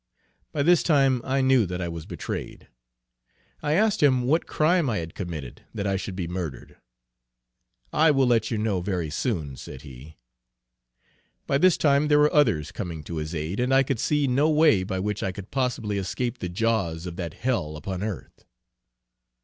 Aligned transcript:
By 0.51 0.63
this 0.63 0.81
time 0.81 1.21
I 1.23 1.41
knew 1.41 1.67
that 1.67 1.79
I 1.79 1.87
was 1.87 2.07
betrayed. 2.07 2.67
I 3.61 3.73
asked 3.73 4.01
him 4.01 4.23
what 4.23 4.47
crime 4.47 4.89
I 4.89 4.97
had 4.97 5.13
committed 5.13 5.61
that 5.75 5.85
I 5.85 5.95
should 5.95 6.15
be 6.15 6.27
murdered. 6.27 6.77
"I 7.93 8.09
will 8.09 8.25
let 8.25 8.49
you 8.49 8.57
know, 8.57 8.81
very 8.81 9.11
soon," 9.11 9.57
said 9.57 9.83
he. 9.83 10.17
By 11.45 11.59
this 11.59 11.77
time 11.77 12.07
there 12.07 12.17
were 12.17 12.33
others 12.33 12.71
coming 12.71 13.03
to 13.03 13.17
his 13.17 13.35
aid, 13.35 13.59
and 13.59 13.71
I 13.71 13.83
could 13.83 13.99
see 13.99 14.25
no 14.25 14.49
way 14.49 14.81
by 14.83 14.97
which 14.97 15.21
I 15.21 15.31
could 15.31 15.51
possibly 15.51 15.99
escape 15.99 16.39
the 16.39 16.49
jaws 16.49 17.05
of 17.05 17.15
that 17.17 17.35
hell 17.35 17.77
upon 17.77 18.01
earth. 18.01 18.45